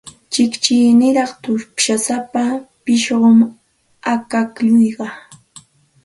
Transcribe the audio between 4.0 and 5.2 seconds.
akaklluqa.